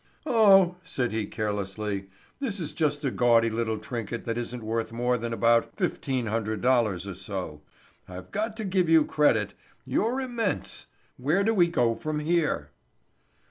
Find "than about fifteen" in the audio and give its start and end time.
5.15-6.25